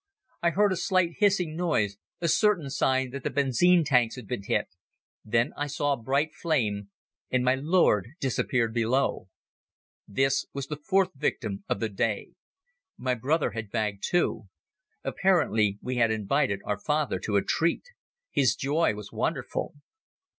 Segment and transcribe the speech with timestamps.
[0.41, 4.41] I heard a slight hissing noise, a certain sign that the benzine tanks had been
[4.41, 4.65] hit.
[5.23, 6.89] Then I saw a bright flame
[7.29, 9.27] and my lord disappeared below.
[10.07, 12.31] This was the fourth victim of the day.
[12.97, 14.49] My brother had bagged two.
[15.03, 17.83] Apparently, we had invited our father to a treat.
[18.31, 19.75] His joy was wonderful.